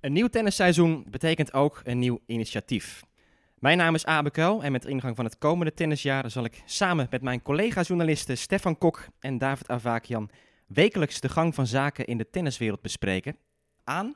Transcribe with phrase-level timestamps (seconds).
[0.00, 3.04] Een nieuw tennisseizoen betekent ook een nieuw initiatief.
[3.58, 7.06] Mijn naam is Abe Kuil en met ingang van het komende tennisjaar zal ik samen
[7.10, 10.30] met mijn collega-journalisten Stefan Kok en David Avakian
[10.66, 13.36] wekelijks de gang van zaken in de tenniswereld bespreken
[13.84, 14.14] aan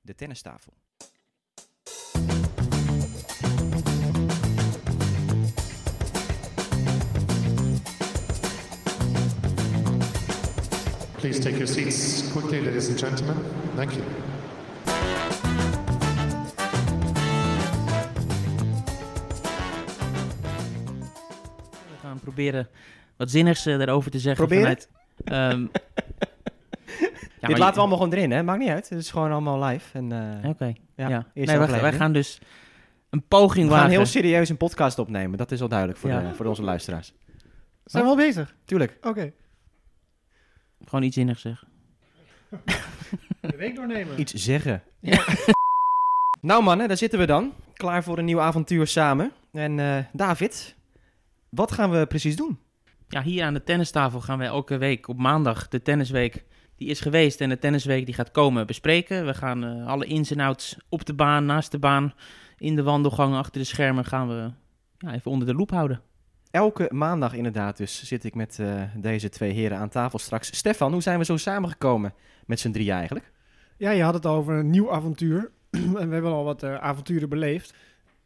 [0.00, 0.72] de tennistafel.
[11.16, 13.36] Please take your seats quickly, ladies and gentlemen.
[13.74, 14.27] Thank you.
[22.32, 22.68] Proberen
[23.16, 24.46] wat zinnigs eh, daarover te zeggen.
[24.46, 24.76] Proberen?
[25.24, 25.60] Vanuit, ehm,
[27.40, 28.42] ja, Dit maar laten we allemaal gewoon erin, hè?
[28.42, 28.88] Maakt niet uit.
[28.88, 29.98] Het is gewoon allemaal live.
[29.98, 31.26] En, eh, Oké, ja, ja.
[31.34, 32.38] Nee, wij, wij gaan dus
[33.10, 33.96] een poging we gaan wagen.
[33.96, 35.38] heel serieus een podcast opnemen.
[35.38, 36.20] Dat is al duidelijk voor, Ja.
[36.20, 37.14] de, voor onze luisteraars.
[37.84, 38.54] Zijn we al bezig?
[38.64, 38.98] Tuurlijk.
[39.02, 39.32] Oké.
[40.84, 41.68] Gewoon iets zinnigs zeggen.
[43.40, 44.20] De week doornemen.
[44.20, 44.82] Iets zeggen.
[45.00, 45.24] Ja.
[46.40, 47.52] nou mannen, daar zitten we dan.
[47.72, 49.32] Klaar voor een nieuw avontuur samen.
[49.52, 50.76] En eh, David,
[51.50, 52.58] wat gaan we precies doen?
[53.08, 56.44] Ja, hier aan de tennistafel gaan wij elke week op maandag de tennisweek
[56.76, 59.26] die is geweest en de tennisweek die gaat komen bespreken.
[59.26, 62.14] We gaan eh, alle ins en outs op de baan, naast de baan,
[62.58, 64.50] in de wandelgangen, achter de schermen gaan we
[64.98, 66.00] ja, even onder de loep houden.
[66.50, 70.56] Elke maandag inderdaad dus zit ik met eh, deze twee heren aan tafel straks.
[70.56, 72.14] Stefan, hoe zijn we zo samengekomen
[72.46, 73.32] met z'n drieën eigenlijk?
[73.76, 75.50] Ja, je had het over een nieuw avontuur.
[75.70, 77.74] en we hebben al wat eh, avonturen beleefd.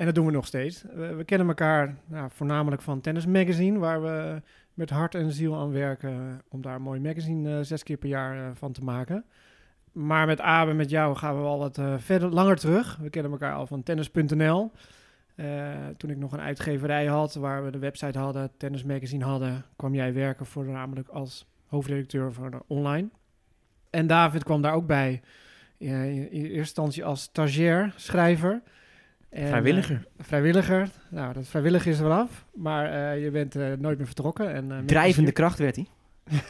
[0.03, 0.84] En dat doen we nog steeds.
[0.95, 4.42] We, kennen elkaar nou, voornamelijk van Tennis Magazine, waar we
[4.75, 8.08] met hart en ziel aan werken om daar een mooi magazine eh, zes keer per
[8.08, 9.25] jaar eh, van te maken.
[9.92, 12.97] Maar met Abe, met jou gaan we al wat eh, verder, langer terug.
[12.97, 14.73] We kennen elkaar al van tennis.nl.
[15.34, 19.64] Eh, toen ik nog een uitgeverij had, waar we de website hadden, Tennis Magazine hadden,
[19.77, 23.08] kwam jij werken voornamelijk als hoofdredacteur voor online.
[23.91, 25.20] En David kwam daar ook bij.
[25.78, 25.89] In
[26.30, 28.62] eerste instantie als stagiair, schrijver.
[29.33, 30.07] En, Vrijwilliger.
[30.17, 30.91] eh, vrijwilliger.
[31.11, 32.45] Nou, dat vrijwillig is er wel af.
[32.55, 34.53] Maar eh, je bent eh, nooit meer vertrokken.
[34.55, 35.87] En, eh, Drijvende kracht werd hij.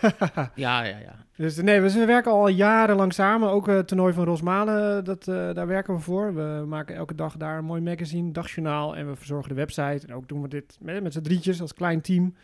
[0.55, 1.15] Ja, ja, ja.
[1.37, 3.49] dus nee, we, we werken al jarenlang samen.
[3.51, 6.35] Ook het toernooi van Rosmalen, dat, eh, daar werken we voor.
[6.35, 8.97] We maken elke dag daar een mooi magazine, dagjournaal.
[8.97, 10.07] En we verzorgen de website.
[10.07, 12.35] En ook doen we dit met, met z'n drietjes als klein team.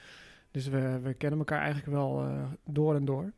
[0.50, 2.30] Dus we, we kennen elkaar eigenlijk wel eh,
[2.64, 3.32] door en door.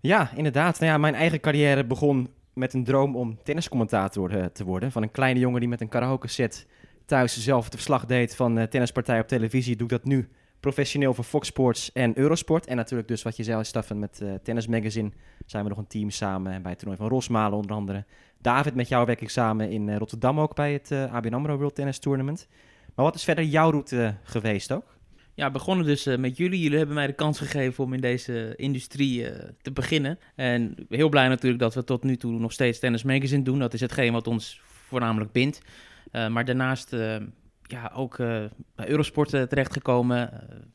[0.00, 0.78] Ja, inderdaad.
[0.80, 4.92] Nou ja, mijn eigen carrière begon met een droom om tenniscommentator eh, te worden.
[4.92, 6.66] Van een kleine jongen die met een karaoke set
[7.06, 9.76] thuis zelf het verslag deed van eh tennispartij op televisie.
[9.76, 10.28] Doe ik dat nu
[10.60, 12.66] professioneel voor Fox Sports en Eurosport.
[12.66, 15.10] En natuurlijk dus wat je zei, Staffen, met eh Tennis Magazine
[15.46, 16.52] zijn we nog een team samen.
[16.52, 18.04] En bij het toernooi van Rosmalen onder andere.
[18.40, 21.98] David, met jou werk ik samen in Rotterdam ook bij het ABN AMRO World Tennis
[21.98, 22.48] Tournament.
[22.94, 24.97] Maar wat is verder jouw route geweest ook?
[25.38, 26.60] Ja, begonnen dus eh, met jullie.
[26.60, 30.18] Jullie hebben mij de kans gegeven om in deze industrie eh, te beginnen.
[30.34, 33.58] En heel blij natuurlijk dat we tot nu toe nog steeds Tennis Magazine doen.
[33.58, 35.62] Dat is hetgeen wat ons voornamelijk bindt.
[36.10, 36.96] Eh, maar daarnaast
[37.62, 40.30] ja, ook bij Eurosport terechtgekomen.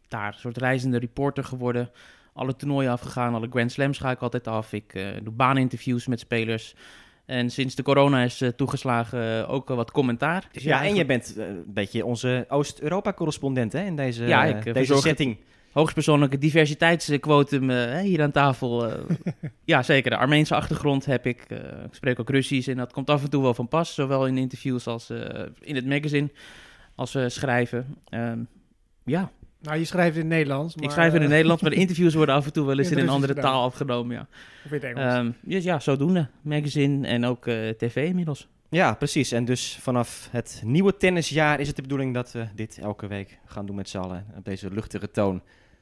[0.07, 1.91] Daar een soort reizende reporter geworden.
[2.33, 4.73] Alle toernooien afgegaan, alle Grand Slams ga ik altijd af.
[4.73, 4.93] Ik
[5.23, 6.75] doe baaninterviews met spelers.
[7.25, 10.47] En sinds de corona is eh, toegeslagen eh, ook wat commentaar.
[10.51, 14.73] Dus Ja, en je bent eh, een beetje onze Oost-Europa-correspondent hè, in deze, Ja, ik,
[14.73, 15.37] deze setting.
[15.71, 17.69] hoogstpersoonlijke diversiteitsquotum
[17.99, 18.91] hier aan tafel.
[19.63, 20.11] ja, zeker.
[20.11, 21.45] De Armeense achtergrond heb ik.
[21.85, 23.93] ik spreek ook Russisch en dat komt af en toe wel van pas.
[23.93, 25.09] Zowel in interviews als
[25.61, 26.29] in het magazine,
[26.95, 27.95] als we schrijven.
[28.09, 28.39] Ehm,
[29.05, 29.31] ja,
[29.63, 30.75] Nou, je schrijft in het Nederlands.
[30.75, 32.77] Maar, ik schrijf in het eh, Nederlands, maar de interviews worden af en toe wel
[32.77, 34.15] eens In een andere Russisch taal afgenomen.
[34.15, 34.27] Ja,
[34.65, 35.13] Of in het Engels.
[35.13, 36.27] Ehm, dus ja zodoende.
[36.41, 38.47] Magazine en ook eh, tv inmiddels.
[38.69, 39.31] Ja, precies.
[39.31, 43.39] En dus vanaf het nieuwe tennisjaar is het de bedoeling dat we dit elke week
[43.45, 44.25] gaan doen met z'n allen.
[44.37, 45.41] Op deze luchtige toon.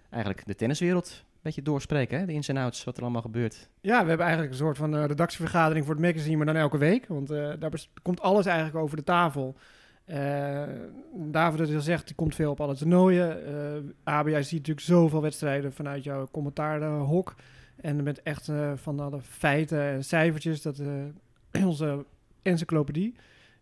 [0.09, 2.25] Eigenlijk de tenniswereld een beetje doorspreken, hè?
[2.25, 3.69] de ins en outs, wat er allemaal gebeurt.
[3.81, 6.77] Ja, we hebben eigenlijk een soort van eh, redactievergadering voor het magazine, maar dan elke
[6.77, 7.07] week.
[7.07, 7.71] Want eh, daar
[8.01, 9.55] komt alles eigenlijk over de tafel.
[10.11, 10.63] Eh
[11.15, 13.45] David had al zegt, die komt veel op alle toernooien.
[13.45, 17.35] Eh AB, jij ziet natuurlijk zoveel wedstrijden vanuit jouw commentaarhok.
[17.75, 22.05] En met echt eh, van alle feiten en cijfertjes, dat eh, onze
[22.41, 23.15] encyclopedie.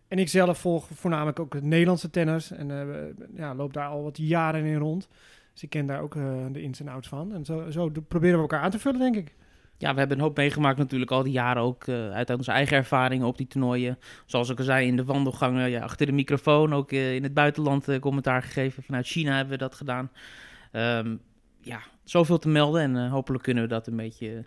[0.10, 2.52] En ik zelf volg voornamelijk ook het Nederlandse tennis.
[2.52, 5.08] En eh, ja, loop daar al wat jaren in rond.
[5.54, 7.34] Dus ik ken daar ook eh, de ins en outs van.
[7.34, 9.36] En zo, zo proberen we elkaar aan te vullen, denk ik.
[9.80, 12.78] Ja, we hebben een hoop meegemaakt natuurlijk al die jaren ook eh, uit onze eigen
[12.78, 14.00] ervaringen op die toernooien.
[14.26, 17.34] Zoals ik al zei, in de wandelgangen, ja, achter de microfoon, ook eh, in het
[17.34, 18.84] buitenland eh, commentaar gegeven.
[18.84, 20.12] Vanuit China hebben we dat gedaan.
[20.72, 21.16] Ehm,
[21.62, 24.46] ja, zoveel te melden en hopelijk kunnen we dat een beetje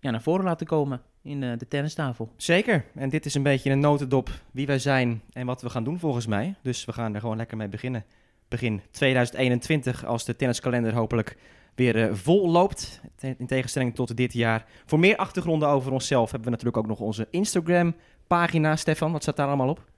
[0.00, 2.32] ja, naar voren laten komen in de tennistafel.
[2.36, 2.84] Zeker.
[2.94, 5.98] En dit is een beetje een notendop wie wij zijn en wat we gaan doen
[5.98, 6.54] volgens mij.
[6.62, 8.04] Dus we gaan er gewoon lekker mee beginnen.
[8.48, 11.36] Begin 2021, als de tenniskalender hopelijk
[11.74, 13.00] weer eh, vol loopt.
[13.38, 14.66] In tegenstelling tot dit jaar.
[14.86, 17.94] Voor meer achtergronden over onszelf hebben we natuurlijk ook nog onze Instagram
[18.26, 19.12] pagina, Stefan.
[19.12, 19.90] Wat staat daar allemaal op?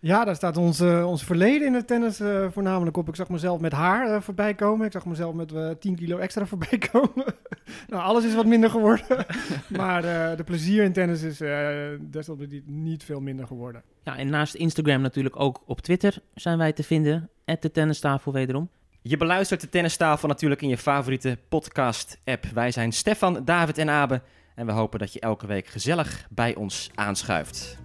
[0.00, 3.08] Ja, daar staat ons, ons verleden in het tennis eh, voornamelijk op.
[3.08, 4.86] Ik zag mezelf met haar eh, voorbij komen.
[4.86, 7.24] Ik zag mezelf met eh 10 kilo extra voorbij komen.
[7.88, 9.26] nou, alles is wat minder geworden.
[9.76, 11.68] maar eh, de plezier in tennis is eh
[12.00, 13.82] desalniettemin niet veel minder geworden.
[14.02, 17.30] Ja, en naast Instagram natuurlijk ook op Twitter zijn wij te vinden.
[17.44, 18.68] At de tennistafel wederom.
[19.08, 22.44] Je beluistert de tennistafel natuurlijk in je favoriete podcast-app.
[22.54, 24.22] Wij zijn Stefan, David en Abe.
[24.54, 27.78] En we hopen dat je elke week gezellig bij ons aanschuift.